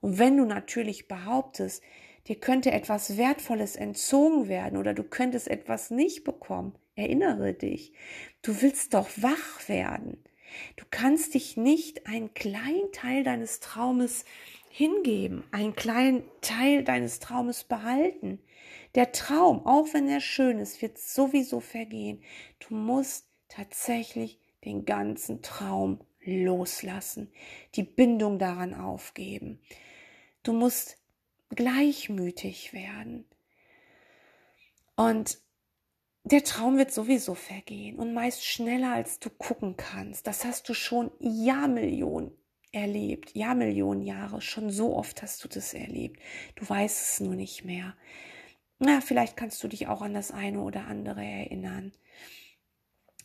Und 0.00 0.18
wenn 0.18 0.36
du 0.36 0.44
natürlich 0.44 1.08
behauptest, 1.08 1.82
dir 2.26 2.38
könnte 2.38 2.70
etwas 2.72 3.16
Wertvolles 3.16 3.76
entzogen 3.76 4.48
werden 4.48 4.76
oder 4.78 4.92
du 4.92 5.02
könntest 5.02 5.48
etwas 5.48 5.90
nicht 5.90 6.24
bekommen, 6.24 6.74
erinnere 6.94 7.54
dich, 7.54 7.92
du 8.42 8.60
willst 8.60 8.92
doch 8.94 9.08
wach 9.16 9.68
werden. 9.68 10.22
Du 10.76 10.84
kannst 10.90 11.34
dich 11.34 11.56
nicht 11.56 12.06
einen 12.06 12.34
kleinen 12.34 12.92
Teil 12.92 13.24
deines 13.24 13.60
Traumes 13.60 14.24
hingeben, 14.70 15.44
einen 15.50 15.74
kleinen 15.74 16.22
Teil 16.40 16.84
deines 16.84 17.18
Traumes 17.18 17.64
behalten. 17.64 18.40
Der 18.94 19.12
Traum, 19.12 19.66
auch 19.66 19.86
wenn 19.92 20.08
er 20.08 20.20
schön 20.20 20.58
ist, 20.58 20.82
wird 20.82 20.98
sowieso 20.98 21.60
vergehen. 21.60 22.22
Du 22.60 22.74
musst 22.74 23.26
tatsächlich 23.48 24.38
den 24.64 24.84
ganzen 24.84 25.42
Traum 25.42 26.00
loslassen, 26.22 27.32
die 27.74 27.82
Bindung 27.82 28.38
daran 28.38 28.74
aufgeben. 28.74 29.60
Du 30.42 30.52
musst 30.52 30.98
gleichmütig 31.50 32.72
werden. 32.72 33.24
Und 34.96 35.38
der 36.24 36.44
Traum 36.44 36.78
wird 36.78 36.92
sowieso 36.92 37.34
vergehen 37.34 37.96
und 37.98 38.14
meist 38.14 38.44
schneller, 38.44 38.92
als 38.92 39.18
du 39.18 39.30
gucken 39.30 39.76
kannst. 39.76 40.26
Das 40.26 40.44
hast 40.44 40.68
du 40.68 40.74
schon 40.74 41.10
Jahrmillionen 41.18 42.32
erlebt, 42.72 43.34
Jahrmillionen 43.34 44.02
Jahre. 44.02 44.40
Schon 44.40 44.70
so 44.70 44.96
oft 44.96 45.22
hast 45.22 45.42
du 45.44 45.48
das 45.48 45.74
erlebt. 45.74 46.20
Du 46.56 46.68
weißt 46.68 47.12
es 47.12 47.20
nur 47.20 47.34
nicht 47.34 47.64
mehr. 47.64 47.96
Na, 48.78 49.00
vielleicht 49.00 49.36
kannst 49.36 49.62
du 49.62 49.68
dich 49.68 49.88
auch 49.88 50.02
an 50.02 50.14
das 50.14 50.30
eine 50.30 50.60
oder 50.60 50.86
andere 50.86 51.22
erinnern. 51.22 51.92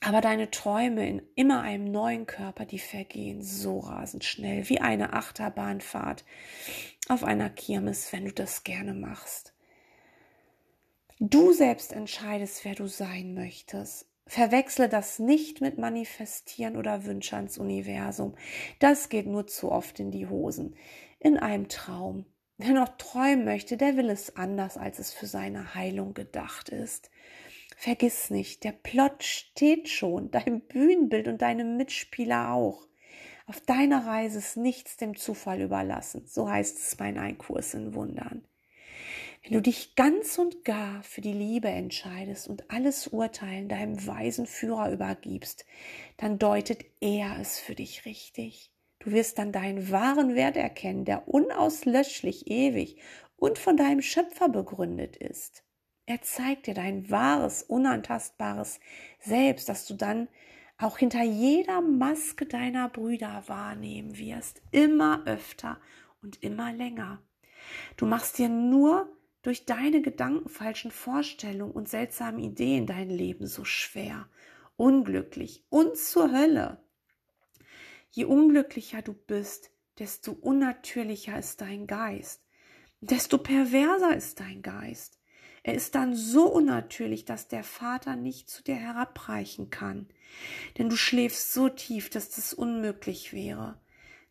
Aber 0.01 0.21
deine 0.21 0.51
Träume 0.51 1.07
in 1.07 1.21
immer 1.35 1.61
einem 1.61 1.85
neuen 1.85 2.25
Körper, 2.25 2.65
die 2.65 2.79
vergehen 2.79 3.41
so 3.41 3.79
rasend 3.79 4.23
schnell, 4.23 4.69
wie 4.69 4.79
eine 4.79 5.13
Achterbahnfahrt 5.13 6.25
auf 7.07 7.23
einer 7.23 7.49
Kirmes, 7.49 8.11
wenn 8.13 8.25
du 8.25 8.33
das 8.33 8.63
gerne 8.63 8.93
machst. 8.93 9.54
Du 11.19 11.53
selbst 11.53 11.93
entscheidest, 11.93 12.65
wer 12.65 12.75
du 12.75 12.87
sein 12.87 13.33
möchtest. 13.33 14.05
Verwechsle 14.27 14.89
das 14.89 15.17
nicht 15.17 15.61
mit 15.61 15.77
Manifestieren 15.77 16.75
oder 16.75 17.05
Wünsche 17.05 17.37
ans 17.37 17.57
Universum. 17.57 18.35
Das 18.79 19.07
geht 19.07 19.25
nur 19.25 19.47
zu 19.47 19.71
oft 19.71 19.99
in 20.01 20.11
die 20.11 20.27
Hosen. 20.27 20.75
In 21.19 21.37
einem 21.37 21.69
Traum. 21.69 22.25
Wer 22.57 22.73
noch 22.73 22.97
träumen 22.97 23.45
möchte, 23.45 23.77
der 23.77 23.95
will 23.95 24.09
es 24.09 24.35
anders, 24.35 24.77
als 24.77 24.99
es 24.99 25.13
für 25.13 25.25
seine 25.25 25.73
Heilung 25.73 26.13
gedacht 26.13 26.67
ist. 26.67 27.09
Vergiss 27.77 28.29
nicht, 28.29 28.65
der 28.65 28.73
Plot 28.73 29.23
steht 29.23 29.87
schon, 29.87 30.31
dein 30.31 30.61
Bühnenbild 30.61 31.29
und 31.29 31.41
deine 31.41 31.63
Mitspieler 31.63 32.51
auch. 32.51 32.87
Auf 33.45 33.61
deiner 33.61 34.05
Reise 34.05 34.39
ist 34.39 34.57
nichts 34.57 34.97
dem 34.97 35.15
Zufall 35.15 35.61
überlassen, 35.61 36.25
so 36.25 36.49
heißt 36.49 36.77
es 36.77 36.99
mein 36.99 37.17
Einkurs 37.17 37.73
in 37.73 37.93
Wundern. 37.93 38.45
Wenn 39.45 39.53
du 39.53 39.61
dich 39.61 39.93
ganz 39.95 40.39
und 40.39 40.65
gar 40.65 41.03
für 41.03 41.21
die 41.21 41.31
Liebe 41.31 41.67
entscheidest 41.67 42.47
und 42.47 42.71
alles 42.71 43.09
Urteilen 43.09 43.69
deinem 43.69 44.07
weisen 44.07 44.47
Führer 44.47 44.91
übergibst, 44.91 45.67
dann 46.17 46.39
deutet 46.39 46.83
er 46.99 47.37
es 47.39 47.59
für 47.59 47.75
dich 47.75 48.05
richtig. 48.05 48.71
Du 48.97 49.11
wirst 49.11 49.37
dann 49.37 49.51
deinen 49.51 49.91
wahren 49.91 50.33
Wert 50.33 50.57
erkennen, 50.57 51.05
der 51.05 51.27
unauslöschlich 51.27 52.49
ewig 52.49 52.97
und 53.37 53.59
von 53.59 53.77
deinem 53.77 54.01
Schöpfer 54.01 54.49
begründet 54.49 55.15
ist. 55.15 55.63
Er 56.07 56.23
zeigt 56.23 56.65
dir 56.65 56.73
dein 56.73 57.11
wahres, 57.11 57.61
unantastbares 57.61 58.79
Selbst, 59.19 59.69
das 59.69 59.85
du 59.85 59.93
dann 59.93 60.27
auch 60.79 60.97
hinter 60.97 61.21
jeder 61.21 61.81
Maske 61.81 62.47
deiner 62.47 62.89
Brüder 62.89 63.43
wahrnehmen 63.45 64.17
wirst, 64.17 64.63
immer 64.71 65.21
öfter 65.27 65.79
und 66.23 66.41
immer 66.41 66.73
länger. 66.73 67.21
Du 67.95 68.07
machst 68.07 68.39
dir 68.39 68.49
nur 68.49 69.14
durch 69.45 69.65
deine 69.65 70.01
gedankenfalschen 70.01 70.89
Vorstellungen 70.89 71.71
und 71.71 71.87
seltsamen 71.87 72.39
Ideen 72.39 72.87
dein 72.87 73.11
Leben 73.11 73.45
so 73.45 73.63
schwer, 73.63 74.27
unglücklich 74.75 75.63
und 75.69 75.97
zur 75.97 76.31
Hölle. 76.31 76.83
Je 78.09 78.25
unglücklicher 78.25 79.03
du 79.03 79.13
bist, 79.13 79.69
desto 79.99 80.31
unnatürlicher 80.31 81.37
ist 81.37 81.61
dein 81.61 81.85
Geist, 81.85 82.41
desto 83.01 83.37
perverser 83.37 84.17
ist 84.17 84.39
dein 84.39 84.63
Geist. 84.63 85.19
Er 85.61 85.75
ist 85.75 85.93
dann 85.93 86.15
so 86.15 86.51
unnatürlich, 86.51 87.25
dass 87.25 87.47
der 87.47 87.63
Vater 87.63 88.15
nicht 88.15 88.49
zu 88.49 88.63
dir 88.63 88.75
herabreichen 88.75 89.69
kann. 89.69 90.07
Denn 90.79 90.89
du 90.89 90.95
schläfst 90.95 91.53
so 91.53 91.69
tief, 91.69 92.09
dass 92.09 92.31
das 92.31 92.51
unmöglich 92.55 93.31
wäre. 93.31 93.79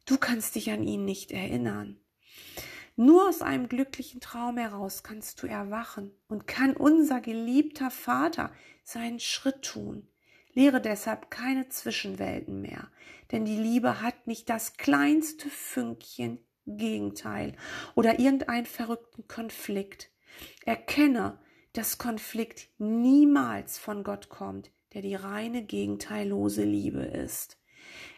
Du 0.07 0.18
kannst 0.18 0.57
dich 0.57 0.72
an 0.72 0.83
ihn 0.83 1.05
nicht 1.05 1.31
erinnern. 1.31 2.00
Nur 2.97 3.29
aus 3.29 3.43
einem 3.43 3.69
glücklichen 3.69 4.21
Traum 4.21 4.57
heraus 4.57 5.03
kannst 5.03 5.43
du 5.43 5.49
erwachen 5.49 6.13
und 6.29 6.47
kann 6.47 6.77
unser 6.77 7.21
geliebter 7.21 7.91
Vater 7.91 8.53
seinen 8.85 9.19
Schritt 9.19 9.63
tun. 9.63 10.09
Lehre 10.53 10.81
deshalb 10.81 11.31
keine 11.31 11.69
Zwischenwelten 11.69 12.61
mehr, 12.61 12.89
denn 13.33 13.45
die 13.45 13.57
Liebe 13.57 14.01
hat 14.01 14.29
nicht 14.29 14.49
das 14.49 14.77
kleinste 14.77 15.49
Fünkchen 15.51 16.39
Gegenteil 16.67 17.57
oder 17.95 18.21
irgendeinen 18.21 18.67
verrückten 18.67 19.27
Konflikt. 19.27 20.11
Erkenne, 20.65 21.39
dass 21.73 21.99
Konflikt 21.99 22.69
niemals 22.79 23.79
von 23.79 24.05
Gott 24.05 24.29
kommt, 24.29 24.71
der 24.93 25.03
die 25.03 25.17
reine 25.17 25.65
gegenteillose 25.65 26.63
Liebe 26.63 27.03
ist. 27.03 27.59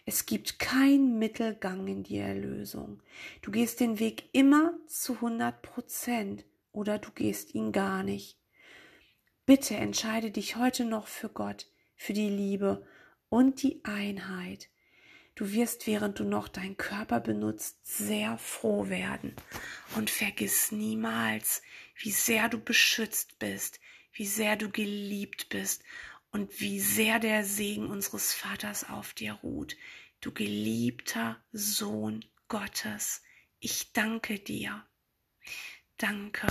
Es 0.05 0.25
gibt 0.25 0.59
kein 0.59 1.19
Mittelgang 1.19 1.87
in 1.87 2.03
die 2.03 2.17
Erlösung. 2.17 3.01
Du 3.41 3.51
gehst 3.51 3.79
den 3.79 3.99
Weg 3.99 4.29
immer 4.31 4.73
zu 4.87 5.15
100 5.15 5.61
Prozent 5.61 6.45
oder 6.71 6.99
du 6.99 7.11
gehst 7.11 7.55
ihn 7.55 7.71
gar 7.71 8.03
nicht. 8.03 8.37
Bitte 9.45 9.75
entscheide 9.75 10.31
dich 10.31 10.55
heute 10.55 10.85
noch 10.85 11.07
für 11.07 11.29
Gott, 11.29 11.67
für 11.95 12.13
die 12.13 12.29
Liebe 12.29 12.85
und 13.29 13.63
die 13.63 13.81
Einheit. 13.83 14.69
Du 15.35 15.51
wirst, 15.51 15.85
während 15.85 16.19
du 16.19 16.23
noch 16.23 16.47
deinen 16.47 16.77
Körper 16.77 17.19
benutzt, 17.19 17.77
sehr 17.83 18.37
froh 18.39 18.89
werden. 18.89 19.35
Und 19.95 20.09
vergiss 20.09 20.71
niemals, 20.71 21.61
wie 21.95 22.11
sehr 22.11 22.49
du 22.49 22.57
beschützt 22.57 23.37
bist, 23.37 23.79
wie 24.13 24.25
sehr 24.25 24.55
du 24.55 24.69
geliebt 24.69 25.49
bist 25.49 25.83
und 26.37 26.61
wie 26.61 26.79
sehr 26.79 27.17
der 27.17 27.43
Segen 27.43 27.87
unseres 27.87 28.31
Vaters 28.31 28.87
auf 28.87 29.15
dir 29.15 29.33
ruht. 29.33 29.75
Du 30.21 30.31
geliebter 30.31 31.37
Sohn 31.51 32.23
Gottes, 32.47 33.23
ich 33.59 33.91
danke 33.91 34.37
dir. 34.37 34.85
Danke. 35.97 36.47